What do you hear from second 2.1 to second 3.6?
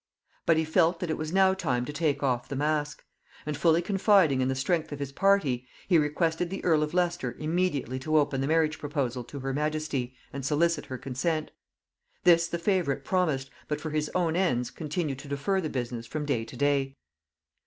off the mask; and